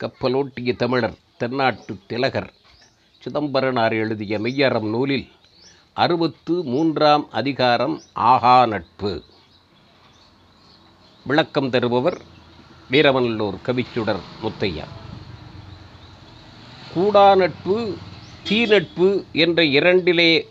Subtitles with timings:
[0.00, 2.52] கப்பலோட்டிய தமிழர் தென்னாட்டு திலகர்
[3.22, 5.28] சிதம்பரனார் எழுதிய மெய்யறம் நூலில்
[5.92, 9.24] அறுபத்து மூன்றாம் அதிகாரம் ஆகா நட்பு.
[11.24, 12.18] விளக்கம் தருபவர்
[12.90, 14.86] வீரவநல்லூர் கவிச்சுடர் முத்தையா.
[16.94, 17.96] கூடா நட்பு
[18.42, 20.46] தீ நட்பு என்ற இரண்டிலே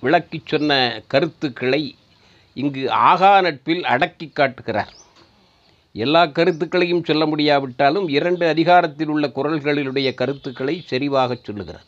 [0.00, 1.82] விளக்கிச் சொன்ன கருத்துக்களை
[2.54, 4.92] இங்கு ஆகா நட்பில் அடக்கி காட்டுகிறார்.
[5.92, 11.84] எல்லா கருத்துக்களையும் சொல்ல முடியாவிட்டாலும் இரண்டு அதிகாரத்தில் உள்ள குரல்களிலுடைய கருத்துக்களை செறிவாகச் சொல்லுகிறார்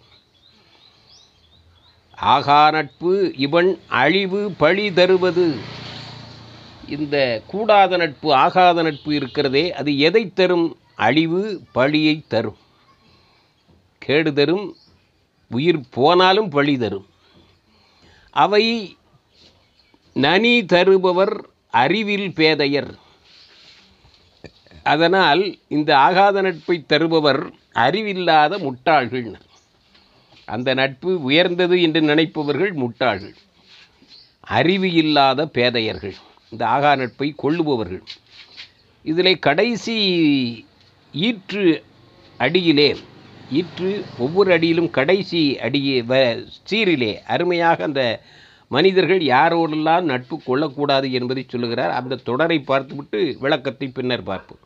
[2.17, 5.57] ஆகா நட்பு இவன் அழிவு பழி தருவது.
[6.89, 10.77] இந்த கூடாத நட்பு ஆகாத நட்பு இருக்கிறதே அது எதை தரும்?
[10.97, 12.57] அழிவு பழியை தரும்.
[13.99, 14.77] கேடு தரும்
[15.51, 17.07] உயிர் போனாலும் பழி தரும்.
[18.31, 18.97] அவை
[20.13, 22.99] நனி தருபவர் அறிவில் பேதையர்.
[24.93, 25.43] அதனால்
[25.77, 27.43] இந்த ஆகாத நட்பை தருபவர்
[27.85, 29.29] அறிவில்லாத முட்டாள்கள்.
[30.49, 33.37] அந்த நட்பு உயர்ந்தது என்று நினைப்பவர்கள் முட்டாள்கள்.
[34.59, 36.17] அறிவு இல்லாத பேதையர்கள்.
[36.53, 38.05] இந்த ஆகா நட்பை கொள்ளுபவர்கள்.
[39.05, 39.97] இதில் கடைசி
[41.15, 41.65] ஈற்று
[42.41, 42.91] அடியிலே
[43.59, 43.91] ஈற்று
[44.25, 46.15] ஒவ்வொரு அடியிலும் கடைசி அடியே வ
[46.71, 48.03] சீரிலே அருமையாக அந்த
[48.71, 51.95] மனிதர்கள் யாரோடெல்லாம் நட்பு கொள்ளக்கூடாது என்பதை சொல்லுகிறார்.
[52.01, 54.63] அந்த தொடரை பார்த்துவிட்டு விளக்கத்தை பின்னர் பார்ப்போம்.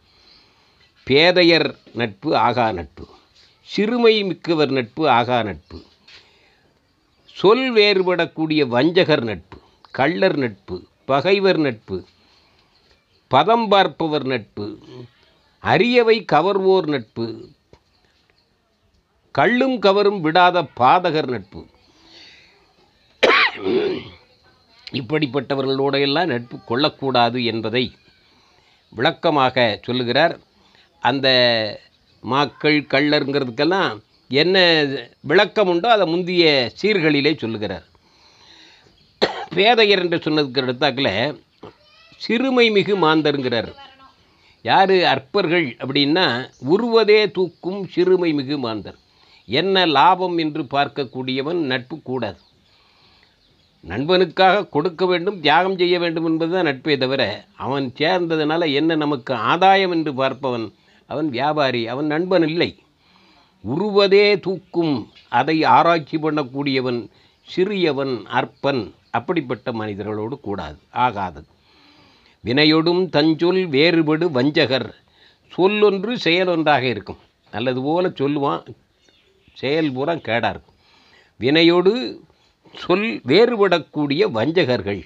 [1.08, 3.05] பேதையர் நட்பு ஆகா நட்பு.
[3.69, 5.78] சிறுமை மிக்கவர் நட்பு ஆகா நட்பு.
[7.38, 9.58] சொல் வேறுபடக்கூடிய வஞ்சகர் நட்பு
[9.98, 11.97] கள்ளர் நட்பு பகைவர் நட்பு.
[13.28, 14.66] பதம் பார்ப்பவர் நட்பு
[15.62, 17.27] அரியவை கவர்வோர் நட்பு.
[19.30, 21.60] கள்ளும் கவரும் விடாத பாதகர் நட்பு.
[25.00, 27.84] இப்படிப்பட்டவர்களோடையெல்லாம் நட்பு கொள்ளக்கூடாது என்பதை
[28.88, 30.34] விளக்கமாக சொல்லுகிறார்
[31.08, 31.28] அந்த
[32.22, 33.97] மாக்கள் கள்ளருங்கிறதுக்கெல்லாம்
[34.30, 34.56] என்ன
[35.30, 36.44] விளக்கம் உண்டோ அதை முந்திய
[36.80, 37.84] சீர்களிலே சொல்லுகிறார்.
[39.56, 41.12] பேதையர் என்று சொன்னதுக்கு எடுத்தாக்கில்
[42.20, 43.70] சிறுமை மிகு மாந்தருங்கிறார்.
[44.64, 44.94] யார்?
[45.12, 46.26] அற்பர்கள் அப்படின்னா
[46.75, 48.98] உருவதே தூக்கும் சிறுமை மிகு மாந்தர்.
[49.48, 52.41] என்ன லாபம் என்று பார்க்கக்கூடியவன் நட்பு கூடாது.
[53.84, 57.22] நண்பனுக்காக கொடுக்க வேண்டும் தியாகம் செய்ய வேண்டும் என்பதுதான் நட்பே தவிர
[57.64, 60.66] அவன் சேர்ந்ததுனால என்ன நமக்கு ஆதாயம் என்று பார்ப்பவன்
[61.12, 62.70] அவன் வியாபாரி அவன் நண்பன் இல்லை.
[63.65, 64.94] உருவதே தூக்கும்
[65.41, 67.00] அதை ஆராய்ச்சி பண்ணக்கூடியவன்
[67.48, 71.50] சிறியவன் அற்பன் அப்படிப்பட்ட மனிதர்களோடு கூடாது ஆகாதது
[72.44, 74.88] வினையொடும் தஞ்சொல் வேறுபடு வஞ்சகர்
[75.56, 77.20] சொல்லொன்று செயலொன்றாக இருக்கும்.
[77.53, 78.62] நல்லது போல சொல்லுவான்
[79.60, 80.76] செயல் பூரா கேடாக இருக்கும்.
[81.41, 81.93] வினையோடு
[82.84, 85.03] சொல் வேறுபடக்கூடிய வஞ்சகர்கள்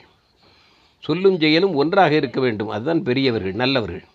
[1.05, 2.71] சொல்லும் செயலும் ஒன்றாக இருக்க வேண்டும்.
[2.75, 4.07] அதுதான் பெரியவர்கள் நல்லவர்கள்.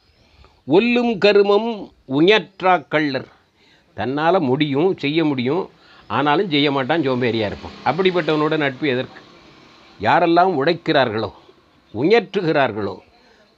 [0.67, 1.69] ஒல்லும் கருமம்
[2.17, 3.29] உயற்றா கள்ளர்.
[3.97, 5.63] தன்னால் முடியும் செய்ய முடியும்.
[6.15, 7.75] ஆனாலும் செய்ய மாட்டான் சோம்பேறியாக இருப்பான்.
[7.89, 9.21] அப்படிப்பட்டவனோட நட்பு எதற்கு?
[9.99, 11.31] யாரெல்லாம் உழைக்கிறார்களோ
[11.93, 12.95] உயற்றுகிறார்களோ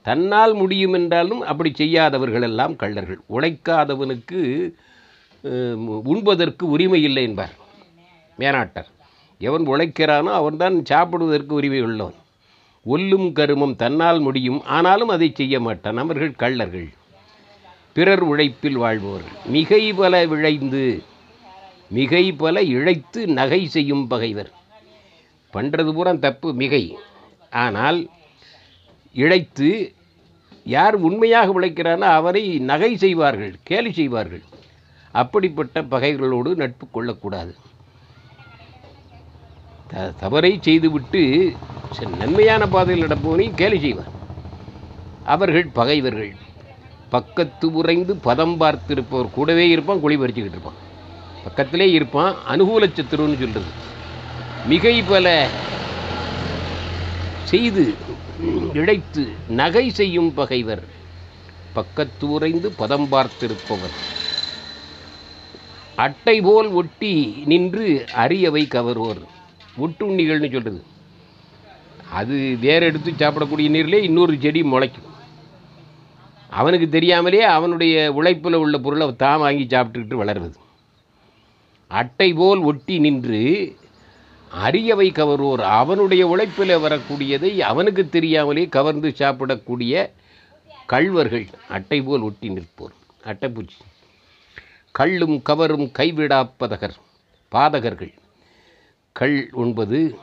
[0.06, 3.20] தன்னால் முடியும் என்றாலும் அப்படி செய்யாதவர்களெல்லாம் கள்ளர்கள்.
[3.36, 4.40] உழைக்காதவனுக்கு
[6.12, 7.54] உண்பதற்கு உரிமை இல்லை என்பார்.
[8.38, 8.88] மேனாட்டர்.
[9.40, 12.18] எவன் உழைக்கிறானோ அவன்தான் சாப்பிடுவதற்கு உரிமை உள்ளவன்.
[12.94, 15.96] ஒல்லும் கருமம் தன்னால் முடியும் ஆனாலும் அதை செய்ய மாட்டான்.
[15.96, 16.88] அவர்கள் கள்ளர்கள்.
[17.96, 19.36] பிறர் உழைப்பில் வாழ்பவர்கள்.
[19.56, 20.84] மிகை பல விழைந்து
[21.98, 24.50] மிகை பல இழைத்து நகை செய்யும் பகைவர்.
[25.54, 26.84] பண்ணுறது பூரா தப்பு மிகை.
[27.64, 27.98] ஆனால்
[29.14, 29.68] இழைத்து
[30.74, 34.42] யார் உண்மையாக உழைக்கிறானோ அவரை நகை செய்வார்கள் கேலி செய்வார்கள்.
[35.22, 37.52] அப்படிப்பட்ட பகைகளோடு நட்பு கொள்ளக்கூடாது.
[39.90, 41.22] த தவறை செய்துவிட்டு
[41.94, 44.12] நன்மையான பாதையில் நடப்பவனையும் கேலி செய்வார்
[45.26, 46.32] அவர்கள் பகைவர்கள்.
[47.12, 50.80] பக்கத்து உறைந்து பதம் பார்த்திருப்பவர் கூடவே இருப்பான் குழி பறிச்சுக்கிட்டு இருப்பான்.
[51.44, 53.70] பக்கத்திலே இருப்பான் அனுகூல சத்துருன்னு சொல்கிறது
[54.64, 55.26] மிகை பல
[57.50, 57.84] செய்து
[58.80, 59.24] இழைத்து
[59.60, 60.84] நகை செய்யும் பகைவர்.
[61.72, 63.96] பக்கத்து உறைந்து பதம் பார்த்திருப்பவர்.
[65.96, 67.12] அட்டை போல் ஒட்டி
[67.46, 67.86] நின்று
[68.24, 69.22] அரியவை கவர்வோர்.
[69.84, 70.82] ஒட்டுண்ணிகள்னு சொல்கிறது
[72.10, 75.14] அது வேற எடுத்து சாப்பிடக்கூடிய நீர்லேயே இன்னொரு செடி முளைக்கும்.
[76.50, 80.54] அவனுக்கு தெரியாமலே அவனுடைய உழைப்பில் உள்ள பொருளை தான் வாங்கி சாப்பிட்டுக்கிட்டு வளருது
[81.88, 83.76] அட்டை போல் ஒட்டி நின்று
[84.64, 90.10] அரியவை கவர்வோர் அவனுடைய உழைப்பில் வரக்கூடியதை அவனுக்கு தெரியாமலே கவர்ந்து சாப்பிடக்கூடிய
[90.86, 92.94] கள்வர்கள் அட்டை போல் ஒட்டி நிற்போர்.
[93.24, 93.78] அட்டைப்பூச்சி.
[94.90, 96.96] கள்ளும் கவரும் கைவிடாப்பதகர்
[97.52, 98.14] பாதகர்கள்.
[99.12, 100.18] கள் உண்பது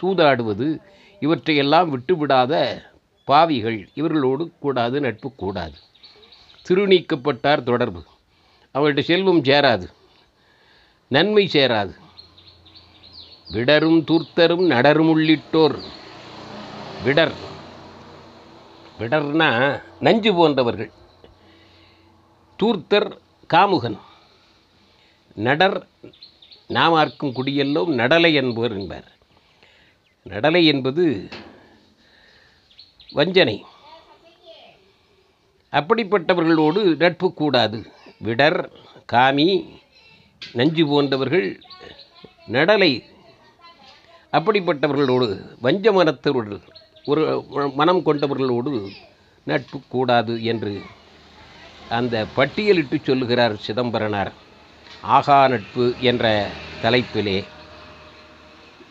[0.00, 0.78] சூதாடுவது
[1.20, 2.82] இவற்றையெல்லாம் விட்டுவிடாத
[3.24, 5.74] பாவிகள் இவர்களோடு கூடாது நட்பு கூடாது.
[6.68, 8.04] திருநீக்கப்பட்டார் தொடர்பு.
[8.74, 9.92] அவர்கள்ட்ட செல்வம் சேராது.
[11.08, 11.94] நன்மை சேராது.
[13.52, 15.78] விடரும் தூர்த்தரும் நடரும் உள்ளிட்டோர்.
[17.04, 17.34] விடர்.
[18.98, 20.90] விடர்னா நஞ்சு போன்றவர்கள்.
[22.56, 23.20] தூர்த்தர்
[23.54, 23.98] காமுகன்.
[25.34, 25.86] நடர்
[26.68, 29.13] நாமார்க்கும் குடியெல்லோம் நடலை என்பவர் என்பார்.
[30.28, 31.28] நடலை என்பது
[33.12, 33.64] வஞ்சனை.
[35.72, 37.86] அப்படிப்பட்டவர்களோடு நட்பு கூடாது.
[38.18, 38.70] விடர்
[39.12, 39.68] காமி
[40.52, 41.60] நஞ்சு போன்றவர்கள்
[42.48, 43.02] நடலை.
[44.32, 45.28] அப்படிப்பட்டவர்களோடு
[45.60, 46.60] வஞ்ச மனத்தவர்கள்
[47.04, 47.44] ஒரு
[47.74, 48.90] மனம் கொண்டவர்களோடு
[49.44, 50.82] நட்பு கூடாது என்று
[51.88, 54.32] அந்த பட்டியலிட்டு சொல்லுகிறார் சிதம்பரனார்.
[55.00, 56.50] ஆகா நட்பு என்ற
[56.82, 57.44] தலைப்பிலே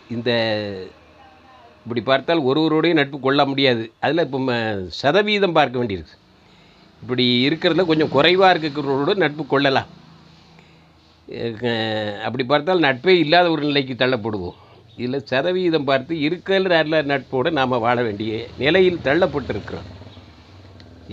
[0.10, 0.32] இந்த
[1.86, 3.84] இப்படி பார்த்தால் ஒருவரோடையும் நட்பு கொள்ள முடியாது.
[4.06, 4.40] அதில் இப்போ
[5.02, 6.16] சதவீதம் பார்க்க வேண்டியிருக்கு.
[7.04, 9.90] இப்படி இருக்கிறதுல கொஞ்சம் குறைவாக இருக்கிறவரோடு நட்பு கொள்ளலாம்.
[12.28, 14.58] அப்படி பார்த்தால் நட்பே இல்லாத ஒரு நிலைக்கு தள்ளப்படுவோம்.
[14.98, 16.80] இதில் சதவீதம் பார்த்து இருக்கிற
[17.14, 18.34] நட்போடு நாம் வாழ வேண்டிய
[18.64, 19.88] நிலையில் தள்ளப்பட்டிருக்கிறோம்.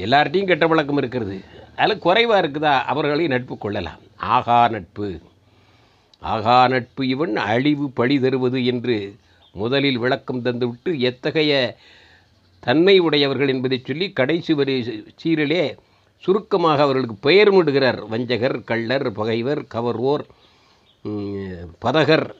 [0.04, 1.36] எல்லார்ட்டையும் கெட்ட பழக்கம் இருக்கிறது.
[1.82, 2.74] அதில் குறைவாக இருக்குதா?
[2.92, 4.00] அவர்களையும் நட்பு கொள்ளலாம்.
[4.36, 5.08] ஆகா நட்பு.
[6.22, 8.96] ஆகா நட்பு இவன் அழிவு பழி தருவது என்று
[9.52, 11.76] முதலில் விளக்கம் தந்துவிட்டு எத்தகைய
[12.60, 15.76] தன்மை உடையவர்கள் என்பதை சொல்லி கடைசி வரி சீரிலே
[16.18, 20.24] சுருக்கமாக அவர்களுக்கு பெயர்மிடுகிறார் வஞ்சகர் கள்ளர் பகைவர் கவர்வோர்
[21.78, 22.34] பதகர்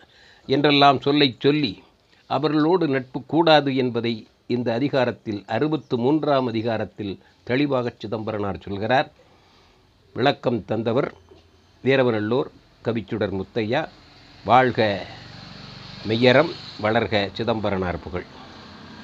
[0.46, 1.82] என்றெல்லாம் சொல்லைச் சொல்லி
[2.26, 9.12] அவர்களோடு நட்பு கூடாது என்பதை இந்த அதிகாரத்தில் அறுபத்து மூன்றாம் அதிகாரத்தில் தெளிவாக சிதம்பரனார் சொல்கிறார்.
[10.14, 11.12] விளக்கம் தந்தவர்
[11.84, 12.48] வீரவநல்லூர்
[12.84, 13.88] கவிச்சுடர் முத்தையா
[14.44, 15.06] வாழ்க
[16.04, 18.26] மெய்யரம் வளர்க சிதம்பரனார் புகழ்.